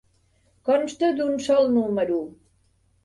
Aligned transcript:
Consta 0.69 1.11
d'un 1.19 1.37
sol 1.49 1.69
número. 1.77 2.21